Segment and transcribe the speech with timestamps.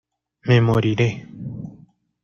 [0.47, 1.09] ¡me moriré!...